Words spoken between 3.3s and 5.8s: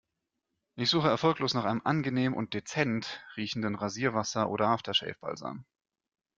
riechenden Rasierwasser oder After-Shave-Balsam.